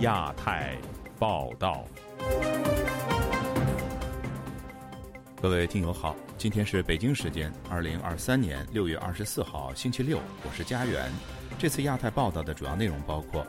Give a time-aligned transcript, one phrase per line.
[0.00, 0.78] 亚太
[1.18, 1.84] 报道。
[5.42, 11.12] 各位听友好，今天是北京时间二零二三年六月二十四号星期六，我是家园。
[11.58, 13.46] 这次亚太报道的主要内容包括：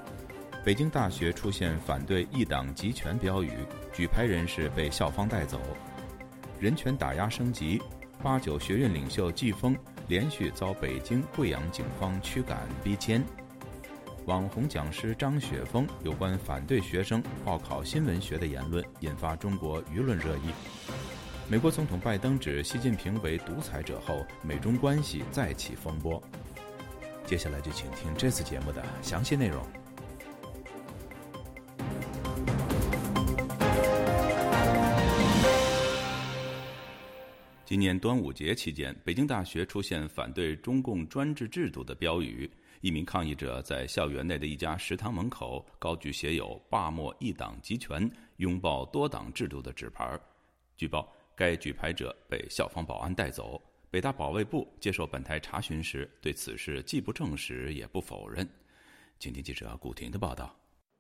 [0.66, 3.52] 北京大学出现反对一党集权标语，
[3.94, 5.58] 举牌人士被校方带走；
[6.60, 7.82] 人权打压升级，
[8.22, 9.74] 八九学院领袖季风
[10.10, 13.22] 连续遭北京、贵阳警方驱赶逼迁；
[14.26, 20.52] 网红讲师张雪峰有关反对学生报考新闻学的言论引发中国舆论热议。
[21.50, 26.22] 美国总统拜登指习近平为独裁者后，美中关系再起风波。
[27.26, 29.66] 接下来就请听这次节目的详细内容。
[37.66, 42.50] 今年端午节期间，北京大学出现反对中共专制制度的标语，
[42.82, 50.20] 一名抗议者在校园内的一家食堂门口高举写有“罢莫一党集权，拥抱多党制度”的纸牌。
[50.76, 51.12] 据报。
[51.34, 53.60] 该举牌者被校方保安带走。
[53.90, 58.48] 北大保卫部接受本台查询时，对此事既不证实也不否认。
[59.18, 60.56] 请听记者古婷的报道。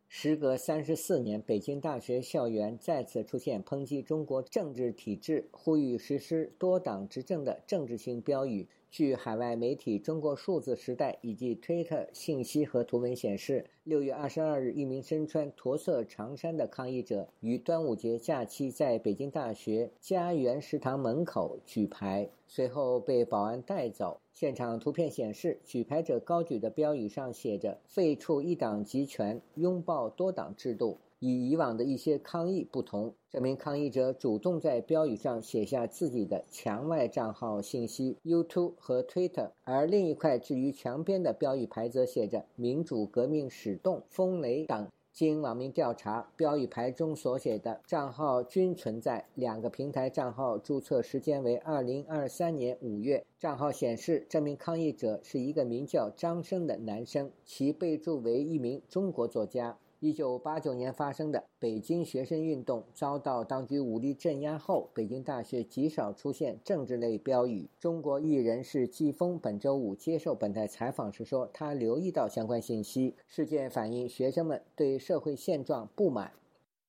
[0.07, 8.67] 时隔三十四年，北京大学校园再次出现抨击中国政治体制、呼吁实施多党执政的政治性标语。
[8.91, 24.19] 据海外媒体《中国数字时代》以及 Twitter 信息和图文显示，六月二十二日，一名身穿驼色长衫的抗议者于端午节假期在北京大学家园食堂门口举牌，随后被保安带走。
[24.33, 30.97] 现场图片显示，举牌者高举的标语上写着“废除一党集权，拥抱多党制度”。
[31.21, 44.87] 与以往的一些抗议不同，这名抗议者主动在标语上写下自己的墙外账号信息、YouTube 和 Twitter，而另一块置于墙边的标语牌则写着“民主革命始动，风雷党”。
[45.13, 53.23] 经网民调查，标语牌中所写的账号均存在，两个平台账号注册时间为二零二三年五月。
[53.37, 59.77] 账号显示，这名抗议者是一个名叫张生的男生，其备注为一名中国作家。
[60.03, 67.69] 一九八九年发生的北京学生运动遭到当局武力镇压后，北京大学极少出现政治类标语。
[67.79, 73.13] 中国艺人是季风本周五接受本台采访时说，他留意到相关信息。
[73.27, 76.33] 事件反映学生们对社会现状不满。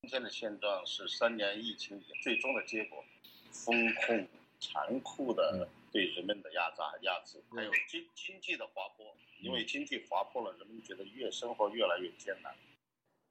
[0.00, 3.04] 今天的现状是三年疫情最终的结果，
[3.50, 4.26] 风控
[4.58, 9.04] 残酷的对人们的压榨压制，还有经经济的滑坡。
[9.42, 12.54] 因为经济滑坡了，人们觉得越生活越来越艰难。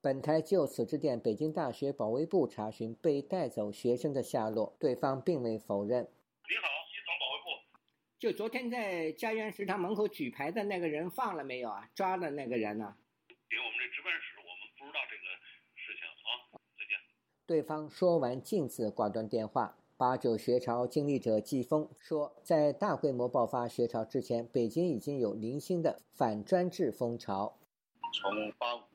[0.04, 6.02] 本台就此致电北京大学保卫部查询被带走学生的下落，对方并未否认。
[6.02, 7.62] 你好，机场保卫部。
[8.18, 11.88] 就昨天在家园食堂门口举牌的那个人放了没有啊？
[11.94, 12.96] 抓的那个人呢？
[13.48, 15.24] 给我们这值班室，我们不知道这个
[15.76, 16.58] 事情啊。
[16.76, 16.98] 再见。
[17.46, 19.78] 对方说完，径自挂断电话。
[19.98, 27.60] 八九学潮经历者季风说，在大规模爆发学潮之前，北京已经有零星的反专制风潮。
[28.20, 28.91] 从八五年。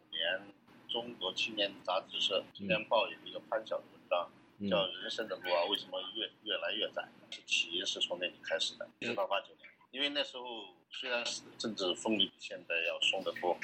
[0.97, 4.31] 中国青年杂志社《今天报》有一个潘晓的文章，
[4.71, 8.89] 叫《人生的路啊为什么越越来越窄》，是起因是从那里开始的。
[9.03, 13.59] 直到八九年，因为那时候虽然是政治风力比现在要松得多，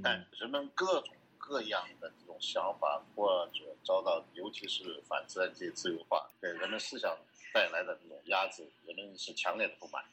[0.00, 7.18] 但人们各种各样的这种想法或者遭到，尤其是反自然界自由化给人们思想
[7.52, 10.04] 带来的这种压制，人们是强烈的不满。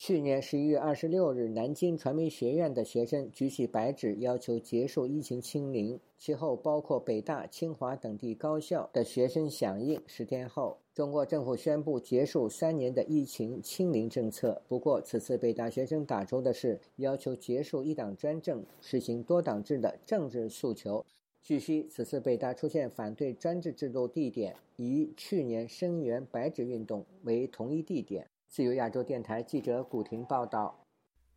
[0.00, 6.00] 去年十一月二十六日，南京传媒学院的学生举起白纸，要求结束疫情清零。
[6.16, 10.00] 其后，包括北大、清华等地高校的学生响应。
[10.06, 14.62] 十天后，中国政府宣布结束三年的疫情清零政策。
[14.66, 21.04] 不过，此次北大学生打出的是要求结束一党专政、实行多党制的政治诉求。
[21.42, 28.29] 据悉，此次北大出现反对专制制度地点，与去年声援白纸运动为同一地点。
[28.50, 30.76] 自由亚洲电台记者古婷报道，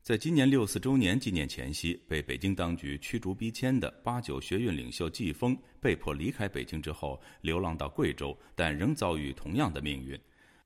[0.01, 10.19] 在今年六四周年纪念前夕，被北京当局驱逐逼迁的八九学运领袖季风被迫离开北京之后，流浪到贵州，但仍遭遇同样的命运。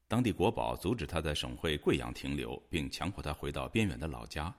[0.08, 4.56] 当地国宝阻止他在省会贵阳停留，并强迫他回到边远的老家。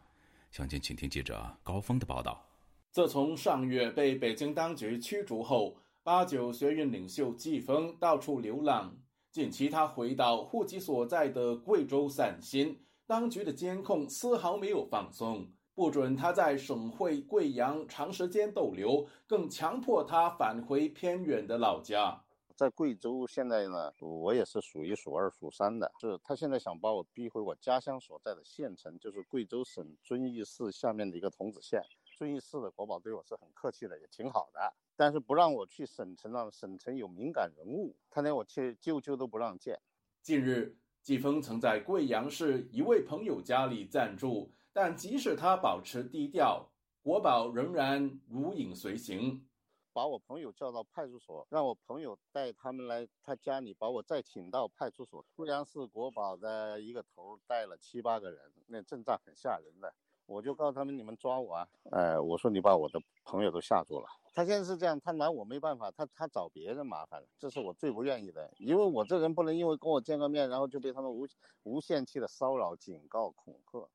[0.51, 2.47] 详情，请听记者高峰的报道。
[2.91, 8.95] 自从上月被北京当局驱逐后，八九学运领袖季风到处流浪。
[9.31, 22.25] 近期，他回到户籍所在的贵州散心，当局的监控丝毫没有放松，不准他在省会贵阳长时间逗留，更强迫他返回偏远的老家。
[22.57, 25.93] 在贵州，现在呢，我也是数一数二、数三的。
[26.01, 31.81] 是他现在想把我逼回我家乡所在的县城，就是贵州省遵义市下面的一个桐梓县。
[32.19, 34.75] 遵义市的国保对我是很客气的，也挺好的。
[34.97, 39.81] 但是不让我去省城了，省城有敏感人物，他连我去舅舅都不让见。
[40.21, 46.69] 近日，季风曾在贵阳市一位朋友家里暂住，但即使他保持低调，
[47.03, 49.47] 国宝仍然如影随形。
[49.93, 55.25] 把我朋友叫到派出所，让我朋友带他们来他家里，把我再请到派出所。
[55.37, 59.95] 贵阳市国宝的一个头带了七八个人，那阵仗很吓人的。
[60.29, 64.07] 我就告诉他们：“你们抓我啊！”哎，我说你把我的朋友都吓住了。
[64.35, 68.49] 他现在是这样，他拿我没办法，他他找别人麻烦了，这是我最不愿意的。
[68.59, 71.27] 因为我这人不能因为跟我见个面，然后就被他们无
[71.63, 73.89] 无限期的骚扰、警告、恐吓。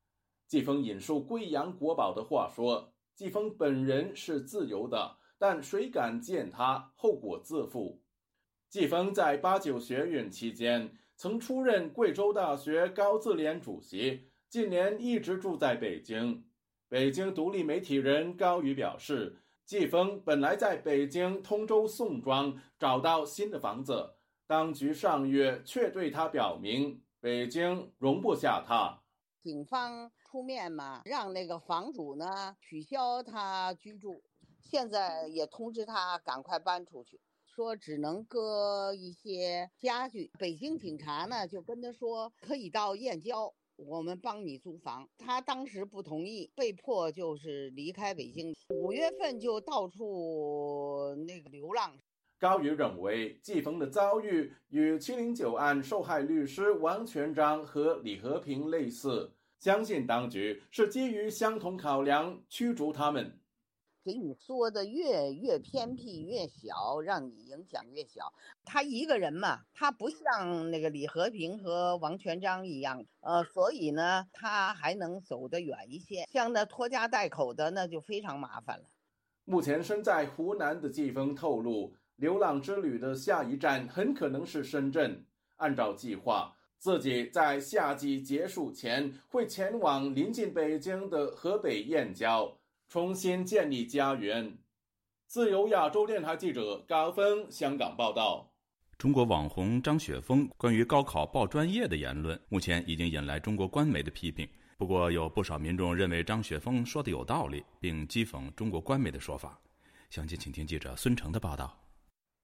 [0.46, 8.00] 季风引述贵阳国宝的话说：“季风本人是自由的。”但谁敢见他，后果自负。
[8.68, 16.44] 季风在八九学运期间曾出任贵州大学高自联主席，近年一直住在北京。
[16.88, 24.14] 北京独立媒体人高宇表示，季风本来在北京通州宋庄找到新的房子，
[24.46, 29.02] 当局上月却对他表明，北京容不下他。
[29.42, 34.22] 警方出面嘛，让那个房主呢取消他居住。
[34.60, 40.30] 现在也通知他赶快搬出去，说只能搁一些家具。
[40.38, 45.08] 北京警察呢就跟他说可以到燕郊，我们帮你租房。
[45.18, 48.54] 他当时不同意，被迫就是离开北京。
[48.70, 51.96] 五月份就到处那个流浪。
[52.38, 63.38] 高宇认为，季峰的遭遇与七零九案受害律师王全章和李和平类似，相信当局是基于相同考量驱逐他们。
[64.04, 68.30] 给你说的越越偏僻越小，让你影响越小。
[68.62, 76.26] 他一个人嘛，他不像那个李和平和王全章一样，呃，所以呢，他还能走得远一些。
[76.30, 78.84] 像那拖家带口的，那就非常麻烦了。
[79.46, 85.24] 目前身在湖南的季风透露，流浪之旅的下一站很可能是深圳。
[85.56, 92.58] 按照计划，自己在夏季结束前会前往临近北京的河北燕郊。
[92.88, 94.58] 重新建立家园。
[95.26, 98.52] 自由亚洲电台记者高峰香港报道：
[98.98, 104.48] 中国网红张雪峰关于高考报专业的言论，目前已经引来中国官媒的批评。
[104.76, 109.58] 不过，有不少民众认为张雪峰说的有道理，并讥讽中国官媒的说法。
[110.10, 111.76] 详情，请听记者孙成的报道。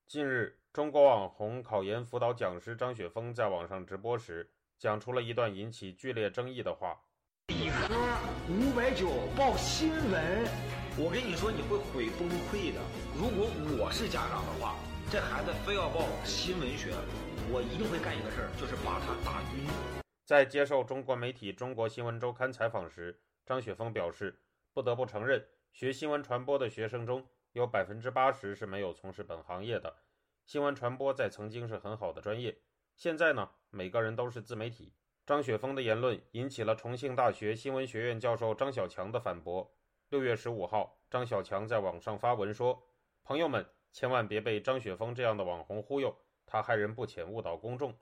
[0.09, 7.01] 近日，中国网红考研辅导讲师张雪峰在网上直播时，讲出了一段引起剧烈争议的话。
[7.81, 7.95] 理科
[8.51, 10.45] 五百九报新闻，
[10.99, 12.81] 我跟你说你会毁崩溃的。
[13.17, 13.49] 如果
[13.79, 14.77] 我是家长的话，
[15.11, 16.93] 这孩子非要报新闻学，
[17.51, 19.67] 我一定会干一个事儿，就是把他打晕。
[20.27, 24.39] 在接受中国媒体《中国新闻周刊》采访时，张雪峰表示
[24.75, 25.43] ：“不得不承认，
[25.73, 29.97] 学新闻传播的学生中有百分之八十是没有从事本行业的。
[30.45, 32.59] 新闻传播在曾经是很好的专业，
[32.95, 34.93] 现在呢，每个人都是自媒体。”
[35.31, 39.71] 张雪峰的言论引起了重庆大学新闻学院教授张小强的反驳。
[40.09, 42.83] 六月十五号，张小强在网上发文说
[43.23, 46.13] ：“朋友们，千万别被张雪峰这样的网红忽悠，
[46.47, 47.95] 他害人不浅，误导公众。”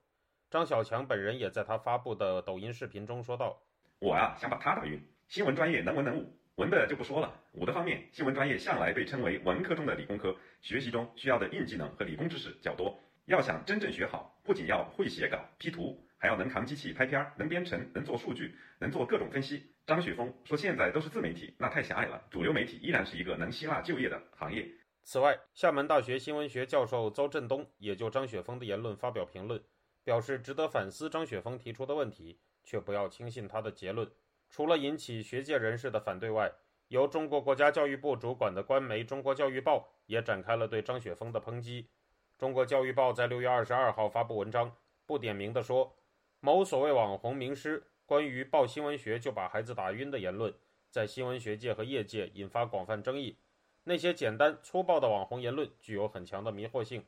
[0.49, 3.61] 张小强本人也在他发布的抖音视频中说道
[4.01, 4.99] ：“我啊，想把他打晕。
[5.29, 12.99] 新闻专业能文能武，文的就不说了，武的方面，新闻专业向来被称为文科中的理工科，学习中需要的硬技能和理工知识较多。
[13.27, 19.73] 要想真正学好，不仅要会写稿、P 图。”还要能扛机器拍片儿，能编程，能做数据，能做各种分析。
[19.87, 22.23] 张雪峰说：“现在都是自媒体，那太狭隘了。
[22.31, 24.69] 主流媒体依然是一个能吸纳就业的行业。”
[25.03, 29.63] 此外，厦门大学新闻学教授邹振东也就张雪峰的言论发表评论，
[30.05, 34.07] 表示值得反思张雪峰提出的问题，却不要轻信他的结论。
[34.51, 36.53] 除了引起学界人士的反对外，
[36.89, 41.89] 由中国国家教育部主管的官媒《中国教育报》也展开了对张雪峰的抨击。
[42.37, 44.75] 中国教育报在六月二十二号发布文章，
[45.07, 45.95] 不点名的说。
[46.41, 50.55] 某所谓网红名师关于报新闻学就把孩子打晕的言论，
[50.89, 53.37] 在新闻学界和业界引发广泛争议。
[53.83, 57.05] 那些简单粗暴的网红言论具有很强的迷惑性，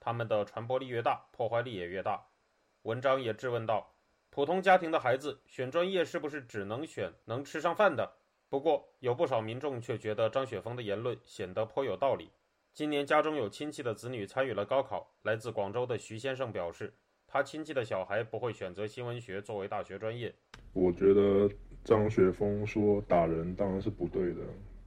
[0.00, 2.26] 他们的传播力越大，破坏力也越大。
[2.82, 3.94] 文章也质问道：
[4.30, 8.16] 普通家庭的孩子选专业是不是只能选能吃上饭的？
[8.48, 12.32] 不过，有不少民众却觉得张雪峰的言论显得颇有道理。
[12.74, 16.92] 今年家中有亲戚的子女参与了高考，来自广州的徐先生表示。
[17.32, 20.30] 他亲戚的小孩不会选择新闻学作为大学专业。
[20.74, 21.50] 我觉得
[21.82, 24.42] 张雪峰说打人当然是不对的，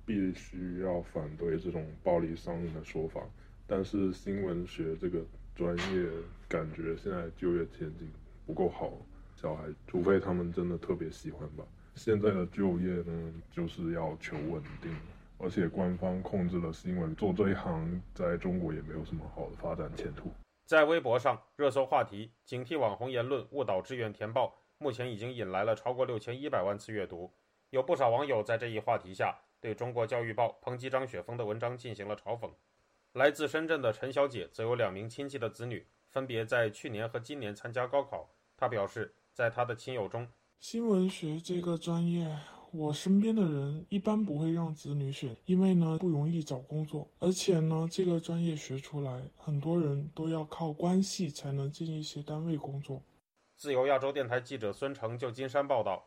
[0.05, 3.19] 必须要反对这种暴力伤人的说法。
[3.65, 5.25] 但是新闻学这个
[5.55, 6.07] 专业
[6.47, 8.07] 感觉现在就业前景
[8.45, 8.93] 不够好，
[9.35, 11.65] 小孩除非他们真的特别喜欢吧。
[11.95, 14.91] 现在的就业呢，就是要求稳定，
[15.39, 20.29] 而且官方控制了新闻，做这一行在中国也没有什么好的发展前途。
[20.65, 27.31] 在微博上，热搜话题“警惕网红言论误导志愿填报”目前已经引来了超过六千一百万次阅读。
[27.69, 32.49] 有不少网友在这一话题下对中国教育报抨击张雪峰的文章进行了嘲讽。
[33.13, 38.27] 来自深圳的陈小姐则有两名亲戚的子女，分别在去年和今年参加高考。
[38.57, 40.27] 她表示，在她的亲友中，
[40.59, 42.54] 新闻学这个专业。
[42.77, 53.01] 我身边的人一般不会让子女选，因为呢不容易找工作，而且呢这个专业学出来，很多人都要靠关系才能进一些单位工作。
[53.55, 56.03] 自由亚洲电台记者孙成就金山报道。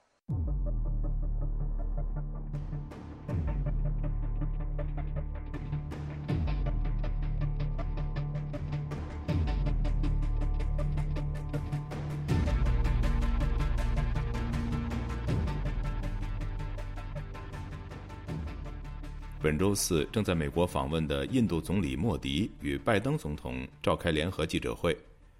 [19.48, 24.94] 本周四，正在美国访问的印度总理莫迪与拜登总统召开联合记者会。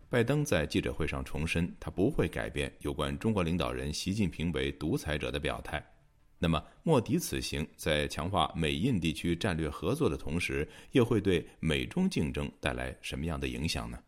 [0.08, 5.84] 拜登在记者会上重申，他不会改变有关中国领导人习近平为独裁者的表态。
[6.38, 13.98] 那么，莫迪此行在强化美印地区战略合作的同时，又会对美中竞争带来什么样的影响呢？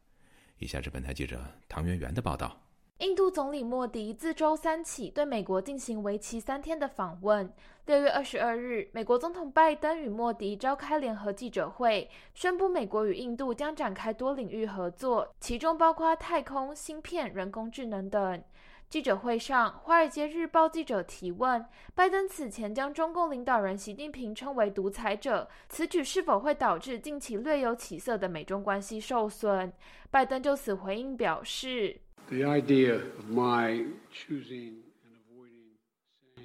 [0.61, 2.59] 以下是本台记者唐媛媛的报道。
[3.00, 7.50] 印度总理莫迪自周三起对美国进行为期三天的访问。
[7.87, 18.42] 六月二十二日，美国总统拜登与莫迪召开联合记者会，宣布美国与印度将展开多领域合作，其中包括太空、芯片、人工智能等。
[18.90, 21.64] 记者会上，《华尔街日报》记者提问：
[21.95, 29.73] 拜登此前将中共领导人习近平称为独裁者，此举是否会导致近期略有起色的美中关系受损？
[30.11, 31.99] 拜登就此回应表示。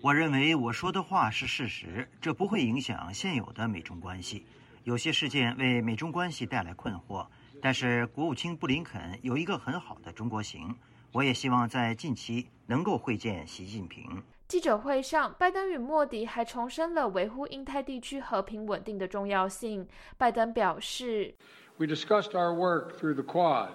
[0.01, 4.47] 我认为我说的话是事实，这不会影响现有的美中关系。
[4.83, 7.27] 有些事件为美中关系带来困惑，
[7.61, 10.75] 但是国务卿布林肯有一个很好的中国行。
[11.11, 14.23] 我也希望在近期能够会见习近平。
[14.47, 19.87] 记者会上，拜登与莫迪还重申了维护印太地区和平稳定的重要性。
[20.17, 21.35] 拜登表示
[21.77, 23.69] ：“We discussed our work through the Quad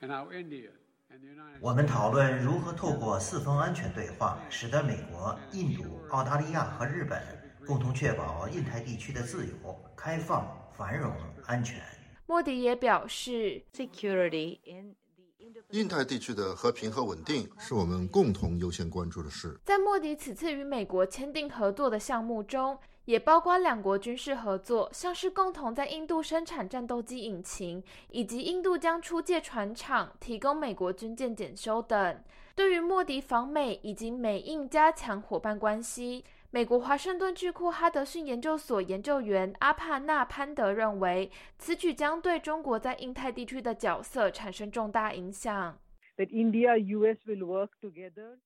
[0.00, 0.70] and how India.”
[1.60, 7.20] 我们讨论如何透过四方安全对话，使得美国、印度、澳大利亚和日本
[7.66, 9.54] 共同确保印太地区的自由、
[9.96, 10.46] 开放、
[10.76, 11.12] 繁荣、
[11.46, 11.82] 安全。
[12.26, 14.94] 莫迪也表示 in，
[15.70, 19.58] 印太地区的和平和稳定是我们共同优先关注的事。
[19.64, 22.78] 在莫迪此次与美国签订合作的项目中。
[23.06, 32.22] 也包括两国军事合作，像是共同在印度生产战斗机引擎，以及印度将出借船厂提供美国军舰检修等。
[32.54, 45.78] 对于莫迪访美以及美印加强伙伴关系，美国华盛顿智库哈德逊研究所研究员阿帕纳潘德认为，此举将对中国在印太地区的角色产生重大影响。
[46.16, 48.38] That India US will work together.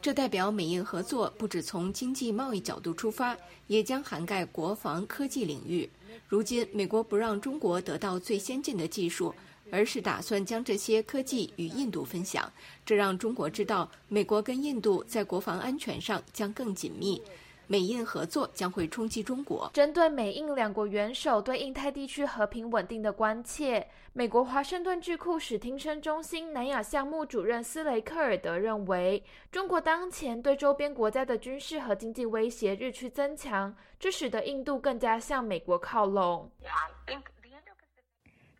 [0.00, 5.88] 这代表美印合作不止从经济贸易角度出发，也将涵盖国防科技领域。
[6.28, 9.34] 如今，美国不让中国得到最先进的技术，
[9.70, 12.52] 而是打算将这些科技与印度分享，
[12.84, 17.20] 这让中国知道美国跟印度在国防安全上将更紧密。
[17.66, 19.70] 美印合作将会冲击中国。
[19.74, 36.50] 针对美印两国元首对印太地区和平稳定的关切，美国华盛顿智库史汀生中心南亚项目主任斯雷克尔德认为，中国当前对周边国家的军事和经济威胁日趋增强，这使得印度更加向美国靠拢。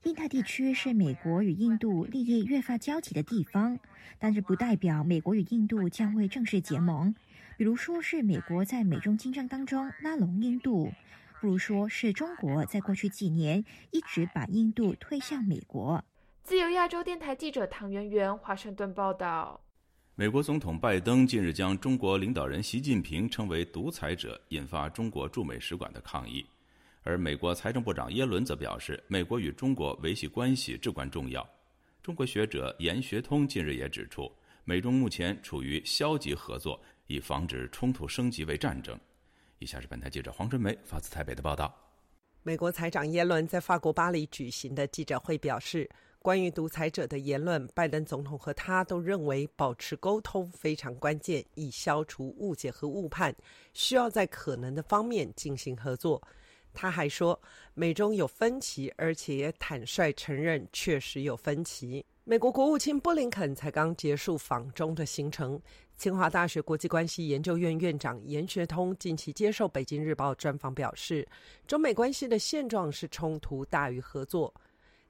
[0.02, 3.76] 印太地区是美国与印度利益越发交集的地方，
[4.20, 7.12] 但这不代表美国与印度将会正式结盟。
[7.56, 10.92] 比如说是美国在美中竞争当中拉拢印度，
[11.40, 16.04] 不如说是中国在过去几年一直把印度推向美国。
[16.42, 19.58] 自由亚洲电台记者唐媛媛华盛顿报道。
[20.14, 26.44] 美国总统拜登近日将中国领导人习近平称为独裁者，引发中国驻美使馆的抗议。
[27.02, 31.46] 而美国财政部长耶伦则表示，美国与中国维系关系至关重要。
[32.02, 34.30] 中国学者严学通近日也指出，
[34.64, 36.78] 美中目前处于消极合作。
[37.06, 38.98] 以防止冲突升级为战争。
[39.58, 41.74] 以下是本台记者黄春梅发自台北的报道。
[42.42, 45.88] 美国财长耶伦在法国巴黎举行的记者会表示，
[46.20, 53.34] 关于独裁者的言论，拜登总统和他都认为保持沟通非常关键，以消除误解和误判，
[53.72, 56.22] 需要在可能的方面进行合作。
[56.72, 57.40] 他还说，
[57.74, 62.04] 美中有分歧，而且也坦率承认确实有分歧。
[62.22, 65.60] 美国国务卿布林肯才刚结束访中的行程。
[65.96, 71.26] 清华大学国际关系研究院院长严学通近期接受《北京日报》专访表示，
[71.66, 74.52] 中美关系的现状是冲突大于合作。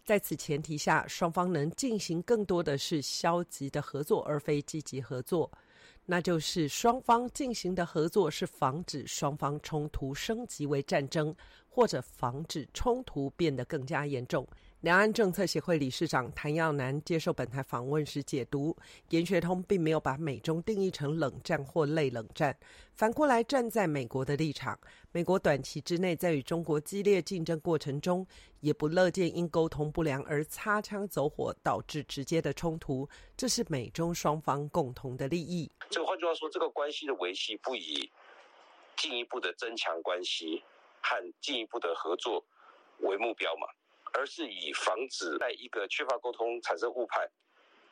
[0.05, 5.51] 在此前提下，双方能进行更多的是消极的合作，而非积极合作。
[6.05, 11.35] 那就是双方进行的合作是防止双方冲突升级为战争，
[11.69, 14.47] 或者防止冲突变得更加严重。
[14.83, 18.77] 两岸政策协会理事长谭耀南接受本台访问时解读，
[19.09, 22.57] 严学通并没有把美中定义成冷战或类冷战，
[22.93, 24.79] 反过来站在美国的立场，
[25.13, 28.25] 美国短期之内在与中国激烈竞争过程中，
[28.61, 35.71] 也不乐见因沟通不良而擦枪走火导致直接的冲突，这是美中双方共同的利益。
[35.89, 38.11] 这换句话说，这个关系的维系不以
[38.95, 40.63] 进一步的增强关系
[41.01, 42.45] 和进一步的合作
[42.99, 43.67] 为目标嘛？
[44.17, 47.29] 而是以防止在一个缺乏沟通产生误判，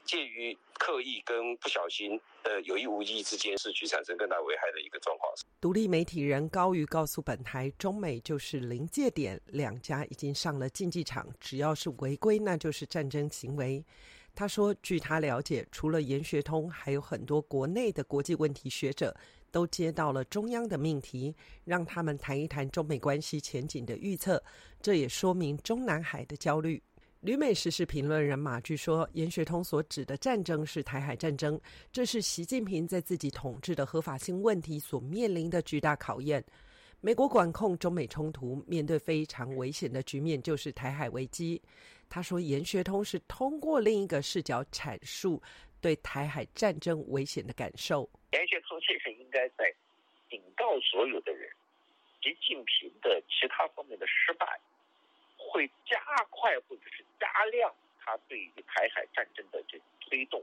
[0.06, 5.30] 介于刻意跟不小心的有意无意之间，是去产生更大危害的一个状况。
[5.60, 13.84] 独立媒体人高瑜告诉本台，中美就是临界点，两家已经上了竞技场，只要是违规，那就是战争行为。
[14.34, 19.14] 他说，据他了解，除了严学通，还有很多国内的国际问题学者。
[19.54, 21.32] 都接到了中央的命题，
[21.62, 24.42] 让他们谈一谈中美关系前景的预测。
[24.82, 26.82] 这也说明中南海的焦虑。
[27.20, 31.58] 旅美时事评论人马据说，严学通所指的战争是台海战争，
[31.92, 36.44] 这是习近平在自己统治的合法性问题所面临的巨大考验。
[37.00, 41.62] 美国管控中美冲突，面对非常危险的局面，就是台海危机。
[42.08, 45.40] 他说，严学通是通过另一个视角阐述
[45.80, 48.10] 对台海战争危险的感受。
[48.34, 49.72] 严学通其实应该在
[50.28, 51.48] 警告所有的人，
[52.20, 54.60] 习近平的其他方面的失败
[55.38, 55.96] 会加
[56.30, 60.42] 快或者是加量他对于台海战争的这推动。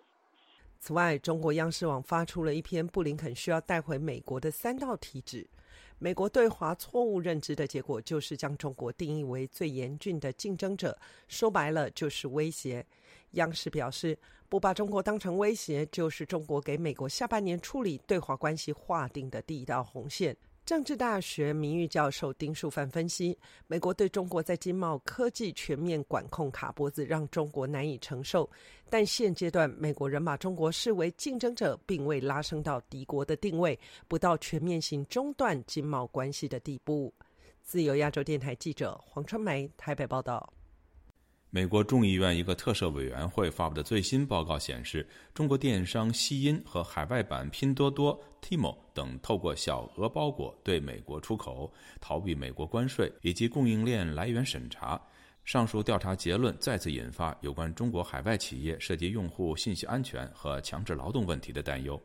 [0.80, 5.46] 此外，中国央视网发出了一篇布林肯需要带回美国的三道题指。
[6.00, 12.84] 美国对华错误认知的结果，就是将中国定义为最严峻的竞争者，说白了就是威胁。
[13.32, 14.18] 央视表示。
[14.50, 20.36] 不把中国当成威胁，就是中国给美国下半年处理对华关系划定的第一道红线。
[20.66, 28.50] 政治大学名誉教授丁树范分析，美国对中国在经贸、科技全面管控卡脖子，让中国难以承受。
[28.90, 37.14] 但现阶段，美国人把中国视为竞争者，并未拉升到敌国的定位，不到全面性中断经贸关系的地步。
[37.64, 40.52] 自由亚洲电台记者黄春梅台北报道。
[41.54, 55.00] 美国众议院一个特设委员会发布的最新报告显示，中国电商西音和海外版拼多多 Timo 等透过小额包裹对美国出口，逃避美国关税以及供应链来源审查。
[55.44, 62.02] 上述调查结论再次引发有关中国海外企业涉及用户信息安全和强制劳动问题的担忧。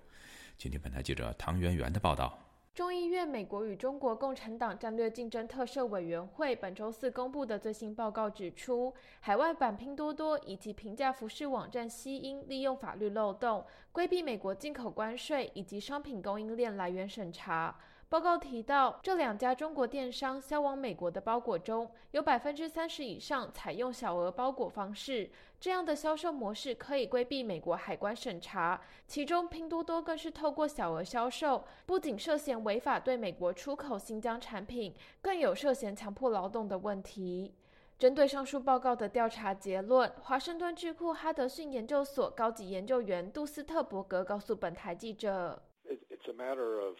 [0.59, 2.45] 请听本台记者唐媛媛的报道。
[2.77, 17.75] 众议院美国与中国共产党战略竞争特设委员会本周四公布的最新报告指出，海外版拼多多以及平价服饰网站西音利用法律漏洞，规避美国进口关税以及商品供应链来源审查。
[18.09, 28.81] 报告提到，这两家中国电商销往美国的包裹中有百分之三十以上采用小额包裹方式，这样的销售模式可以规避美国海关审查。
[29.09, 37.57] 其中，拼多多更是透过小额销售，不仅涉嫌违法对美国出口新疆产品，更有涉嫌强迫劳动的问题。
[37.99, 46.97] 针对上述报告的调查结论，华盛顿智库哈德逊研究所高级研究员杜斯特伯格告诉本台记者：“It's a matter of.”。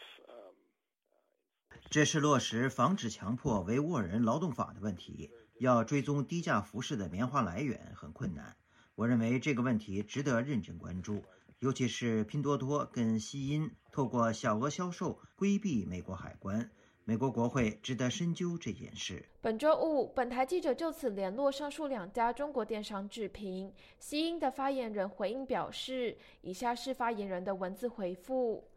[1.90, 5.31] 这是落实防止强迫维吾尔人劳动法的问题。
[5.59, 8.55] 要追踪低价服饰的棉花来源很困难。
[8.94, 11.22] 我认为这个问题值得认真关注，
[11.61, 16.70] 尤其是拼多多跟西音透过小额销售规避美国海关。
[17.05, 19.25] 美国国会值得深究这件事。
[19.40, 23.72] 本周五，本台记者就此联络上述两家中国电商置评。
[24.01, 28.68] 西音的发言人回应表示：“以下是发言人的文字回复。”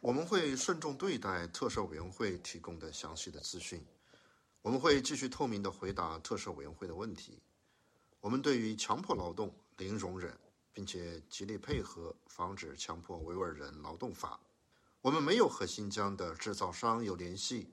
[0.00, 3.84] 我们会慎重对待特赦委员会提供的详细的资讯，
[4.62, 7.40] 我们会继续透明地回答特赦委员会的问题。
[8.20, 10.32] 我们对于强迫劳动零容忍，
[10.72, 14.38] 并且极力配合防止强迫维吾尔人劳动法。
[15.00, 17.68] 我们没有和新疆的制造商有联系。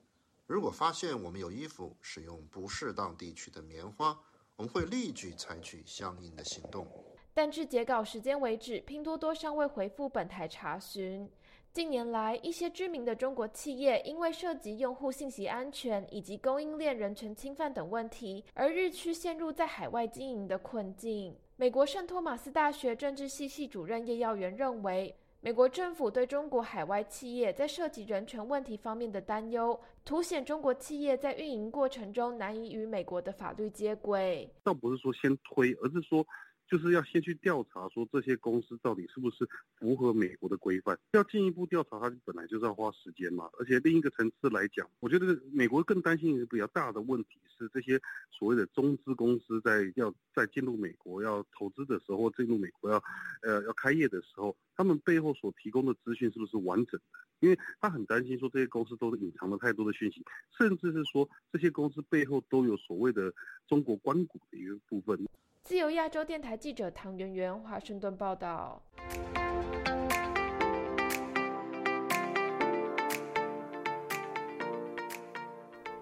[0.45, 4.17] 如果发现我们有衣服使用不适当地区的棉花，
[4.55, 6.87] 我们会立即采取相应的行动。
[7.33, 11.29] 但至截稿时间为止，拼多多尚未回复本台查询。
[11.75, 21.35] 近年来，一些知名的中国企业因为涉及用户信息安全以及供应链人权侵犯等问题，而日趋陷入在海外经营的困境。
[21.57, 25.13] 美国圣托马斯大学政治系系主任叶耀元认为。
[25.41, 34.49] 美国政府对中国海外企业在涉及人权问题方面的担忧，凸显中国企业在运营过程中难以与美国的法律接轨。
[34.63, 36.25] 倒不是说先推，而是说。
[36.67, 39.47] 就是要先去调查，说这些公司到底是不是
[39.77, 40.97] 符合美国的规范。
[41.11, 43.49] 要进一步调查，它本来就是要花时间嘛。
[43.59, 48.01] 而且另一个层次来讲，我觉得美国更担心一个比较大的问题是，这些
[48.31, 53.01] 所谓的中资公司在要在进入美国要投资的时候，进入美国要
[53.41, 57.19] 呃要开业的时候，他们背后所提供的资讯是不是完整的？
[57.41, 60.23] 因为他很担心说这些公司都隐藏了太多的讯息，
[60.57, 63.31] 甚至是说这些公司背后都有所谓的
[63.67, 65.19] 中国关谷的一个部分。
[65.65, 68.79] 自由亚洲电台记者唐媛媛华盛顿报道。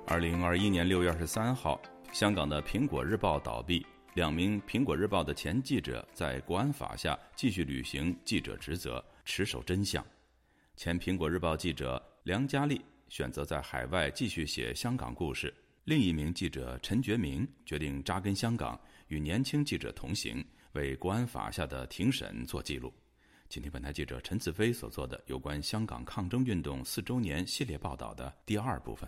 [0.05, 10.05] 二零二一年六月二十三号，香港的《苹果日报》倒闭，两名《苹果日报》的前记者在国安法下继续履行记者职责，持守真相。
[10.75, 15.53] 前《苹果日报》记者梁嘉丽选择在海外继续写香港故事，
[15.85, 18.77] 另一名记者陈觉明决定扎根香港。
[19.07, 22.93] 与年轻记者同行，为国安法下的庭审做记录。
[23.49, 29.07] 今天，本台记者陈子飞所做的有关香港抗争运动四周年系列报道的第二部分。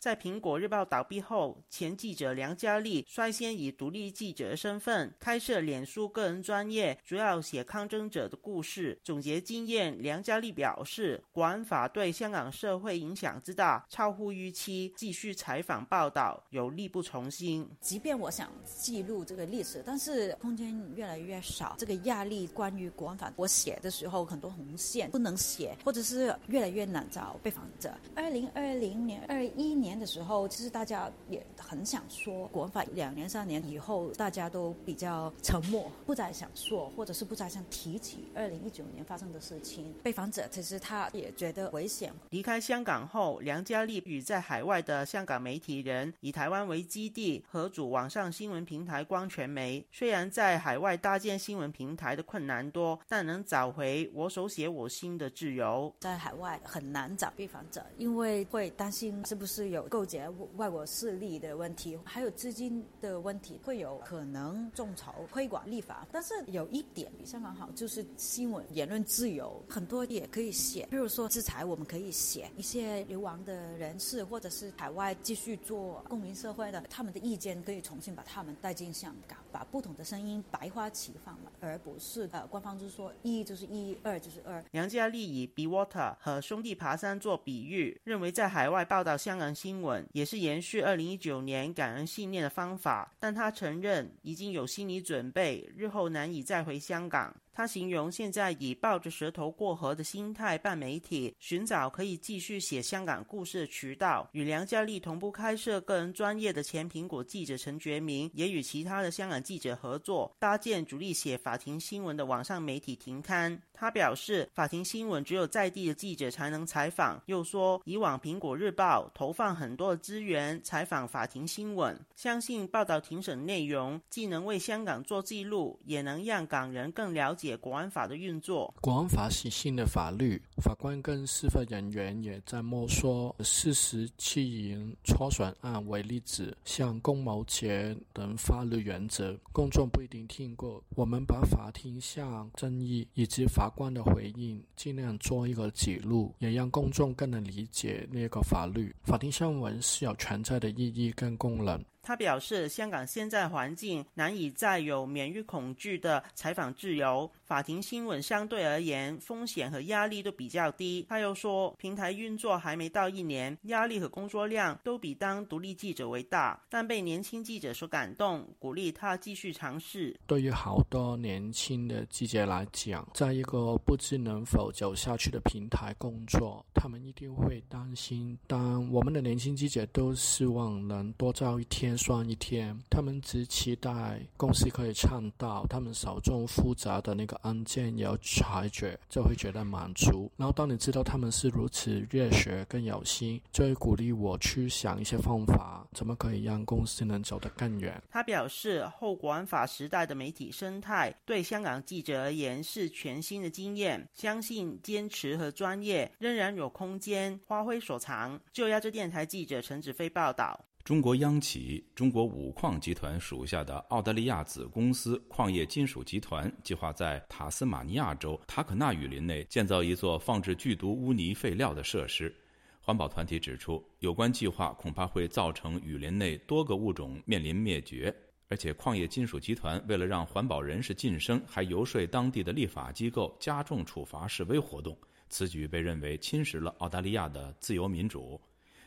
[0.00, 9.94] 在苹果日报倒闭后，前记者梁嘉丽率先以独立记者身份开设脸书个人专业，主要写抗争者的故事，总结经验。
[10.00, 17.68] 梁嘉丽表示，国安法对香港社会影响之大，超乎预期，继续采访报道有力不从心。
[17.82, 27.92] 即便我想记录这个历史，但是空间越来越少，这个压力关于国安法，我写的时候很多红线不能写，或者是越来越难找被访者。
[28.14, 29.89] 二零二零年、二一年。
[29.90, 39.92] 年的时候，其实大家也很想说国法两年三年以后，大家都比较沉默，不再想说，或者是不再想提起二零一九年发生的事情。
[40.04, 42.12] 被访者其实他也觉得危险。
[42.30, 49.84] 离开香港后，梁嘉丽与在海外的香港媒体人以台湾为基地合组网上新闻平台光传媒。
[49.90, 55.92] 虽然在海外搭建新闻平台的困难多，但能找回我手写我心的自由。
[55.98, 59.79] 在海外很难找被访者，因为会担心是不是有。
[59.88, 66.06] 构结外国势力的问题，还有资金的问题，会有可能众筹推广立法。
[66.12, 70.86] 但是有一点比香港好，就是新闻言论自由，很多也可以写。
[70.90, 84.62] 比如说制裁，我们可以写一些流亡的人士，或者是海外继续做公民社会的，他们的意见可以重新把他们带进香港，把不同的声音百花齐放了，而不是呃官方就是说一就是一，二就是二。
[84.72, 89.69] 梁家丽以 Be Water 和兄弟爬山做比喻，认为在海外报道香港新。
[89.70, 97.32] 新闻也是延续二零一九年感恩信念的方法，但他承认已经有心理准备，日后难以再回香港。
[97.52, 104.28] 他形容现在以抱着舌头过河的心态办媒体，寻找可以继续写香港故事的渠道。
[104.32, 113.60] 与梁家丽同步开设个人专业的前苹果记者陈觉明，也与其他的香港记者合作，搭建主力写法庭新闻的网上媒体停刊。
[113.72, 117.20] 他表示，法庭新闻只有在地的记者才能采访。
[117.26, 127.39] 又说，以往苹果日报投放很多资源采访法庭新闻，相信报道庭审内容，既能为香港做记录，也能让港人更了解。
[127.40, 133.34] 解国安法的运作，国安法是新的法律，法官跟司法人员也在摸索。
[133.40, 140.84] 事实弃淫初选案为例子，像公谋权等法律原则，公众不一定听过。
[140.90, 148.94] 我们把法庭上争议以及法官的回应，尽量做一个记录，也让公众更能理解那个法律。
[149.02, 151.82] 法庭上文是有存在的意义跟功能。
[152.02, 161.04] 他表示，香港现在环境难以再有免于恐惧的采访自由，法庭新闻相对而言风险和压力都比较低。
[161.08, 170.18] 他又说，平台运作还没到一年，压力和工作量都比当独立记者为大，但被年轻记者所感动，鼓励他继续尝试。
[170.26, 178.38] 对于好多年轻的记者来讲，在一个不知能否走下去的平台工作，他们一定会担心。
[178.46, 181.89] 但我们的年轻记者都希望能多造一天。
[181.96, 190.30] 算一天，他们只期待公司可以唱到他们手中复杂的那个案件有裁决，就会觉得满足。
[190.36, 198.00] 然后当你知道他们是如此热血跟有心，就会鼓励我去想一些方法，怎么可以让公司能走得更远。
[198.10, 208.40] 他表示，后国安法时代的媒体生态对香港记者而言是全新的经验，相信坚持和专业仍然有空间发挥所长。
[208.52, 210.58] 就亚洲电台记者陈子飞报道。
[210.90, 222.34] 中国央企中国五矿集团属下的澳大利亚子公司矿业金属集团计划在塔斯马尼亚州塔可纳雨林内建造一座放置剧毒污泥废料的设施。
[222.80, 228.12] 环保团体指出，有关计划恐怕会造成雨林内多个物种面临灭绝。
[228.48, 234.98] 而且，矿业金属集团为了让环保人士晋升，还游说当地的立法机构加重处罚示威活动。
[235.28, 238.40] 此举被认为侵蚀了澳大利亚的自由民主。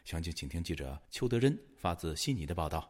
[0.03, 2.89] 详情，请听记者邱德珍发自悉尼的报道。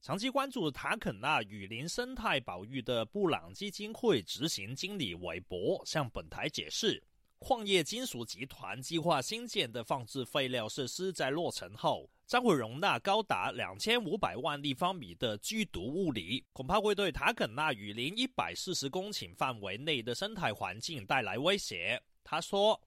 [0.00, 7.02] 长期关注塔肯纳雨林生态保育的布朗基金会执行经理韦伯向本台解释，
[7.38, 22.00] 矿业金属集团计划新建的放置废料设施在落成后，将会容纳高达两千五百万立方米的剧毒物理，恐怕会对塔肯纳雨林一百四十公顷范围内的生态环境带来威胁。
[22.24, 22.80] 他说。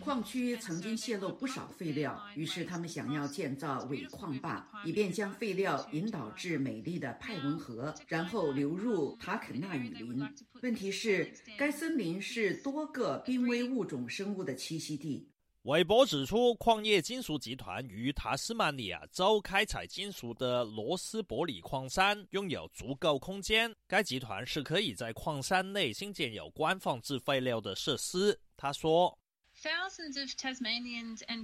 [0.00, 10.24] 矿区曾经泄露不少废料，于是他们想要建造伪矿坝，以便将废料引导至美丽的派文河，然后流入塔肯纳雨林。
[10.62, 15.28] 问题是，该森林是多个濒危物种生物的栖息地。
[15.64, 28.38] 韦伯指出，矿业金属集团于塔斯马尼亚州开采金属的罗斯伯里矿山拥有足够空间，该集团是可以在矿山内新建有关放置废料的设施。
[28.58, 29.18] 他说：“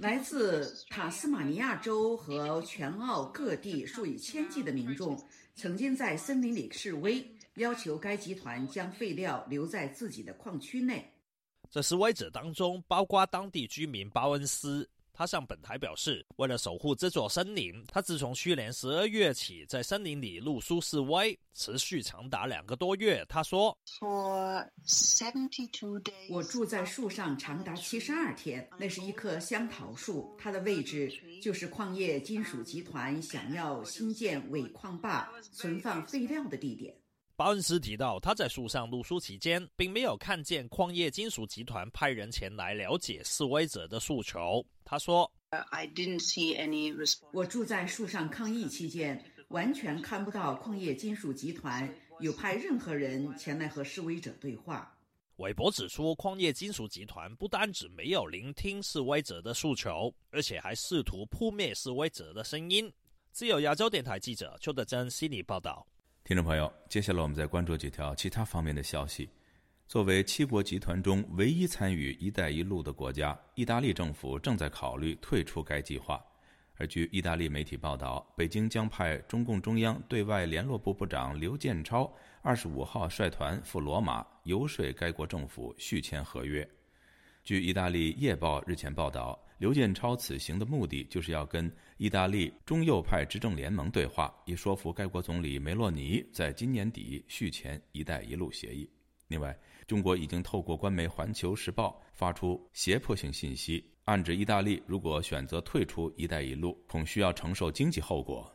[0.01, 5.19] 来自塔斯马尼亚州和全澳各地数以千计的民众
[5.55, 11.11] 曾经在森林里示威，要求该集团将废料留在自己的矿区内。”
[11.71, 14.87] 在示威者当中，包括当地居民巴恩斯。
[15.13, 23.23] 他向本台表示，为了守护这座森林，他自从去年十二月起在森林里露宿示威，持续长达两个多月。
[23.29, 23.77] 他说
[26.29, 36.95] ：“我住在树上长达七十二天，那是一棵香桃树，它的位置就是矿业金属集团想要新建尾矿坝、存放废料的地点。”
[37.35, 44.63] 巴恩斯提到，他在树上露宿期间，并没有看见矿业金属集团派人前来了解示威者的诉求。
[44.85, 45.31] 他说
[47.33, 54.95] ：“我住在树上抗议期间，完全看不到矿业金属集团有派任何人前来和示威者对话。”
[55.37, 62.91] 韦伯指出，矿业金属集团不单只没有聆听示威者的诉求，而且还试图扑灭示威者的声音。
[63.31, 65.87] 自由亚洲电台记者邱德珍悉尼报道。
[66.23, 69.27] 听众朋友，接下来我们再关注几条其他方面的消息。
[69.87, 76.23] 作为七国集团中唯一参与“一带一路”的国家，意大利政府正在考虑退出该计划。
[76.77, 82.09] 而据意大利媒体报道，北京将派中共中央对外联络部部长刘建超
[82.43, 86.65] 二十五号率团赴罗马，游说该国政府续签合约。
[87.43, 89.37] 据意大利夜报日前报道。
[89.61, 98.89] 刘建超此行的目的就是要跟意大利中右派执政联盟对话，以说服该国总理梅洛尼在今年底续签“一带一路”协议。
[99.27, 108.51] 另外，中国已经透过官媒《环球时报》发出胁迫性信息，暗指意大利如果选择退出“一带一路”，恐需要承受经济后果。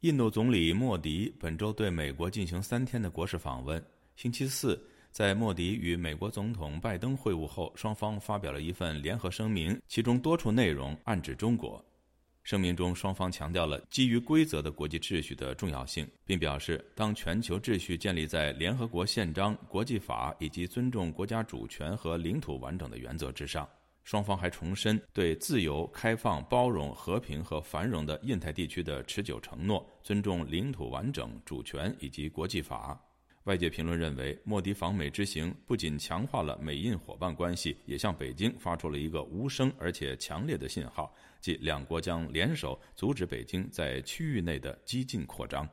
[0.00, 3.84] 印度总理莫迪本周对美国进行三天的国事访问，
[4.16, 4.82] 星期四。
[5.10, 11.84] 在莫迪与美国总统拜登会晤后，双方发表了一份联合声明，其中多处内容暗指中国。
[12.44, 23.68] 声明中，双方强调了基于规则的国际秩序的重要性，并表示，当全球秩序建立在联合国宪章、国际法以及尊重国家主权和领土完整的原则之上。
[24.02, 32.98] 双方还重申对自由、开放、包容、和平和繁荣的印太地区的持久承诺，尊重领土完整、主权以及国际法。
[33.48, 45.66] 外界评论认为，莫迪访美之行不仅强化了美印伙伴关系，也向北京发出了一个无声而且强烈的信号，即两国将联手阻止北京在区域内的激进扩张。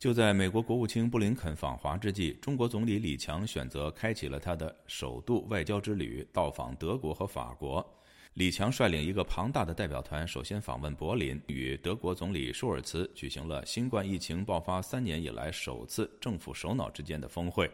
[0.00, 8.01] 就在美国国务卿布林肯访华之际，中国总理李强选择开启了他的首度外交之旅，到访德国和法国。
[8.34, 17.70] 李强率领一个庞大的代表团，首先访问柏林，与德国总理舒尔茨举行了新冠疫情爆发三年以来首次政府首脑之间的峰会。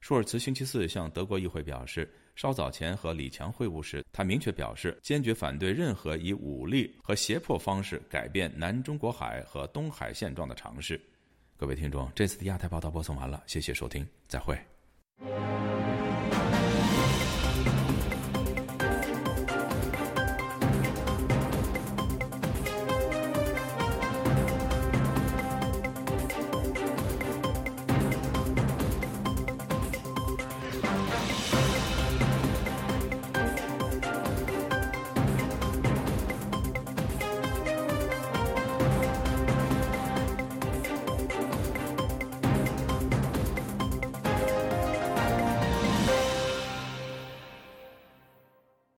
[0.00, 11.00] 舒尔茨星期四向德国议会表示，稍早前和李强会晤时，他明确表示坚决反对任何以武力和胁迫方式改变南中国海和东海现状的尝试。
[11.56, 14.58] 各位听众，这次的亚太报道播送完了，谢谢收听，再会。